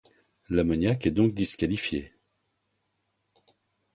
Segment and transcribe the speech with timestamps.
[0.49, 2.11] L'ammoniac est donc disqualifié.